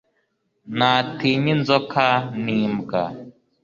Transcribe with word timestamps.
ntatinya 0.77 1.49
inzoka 1.55 2.05
ni 2.43 2.59
mbwa 2.73 3.03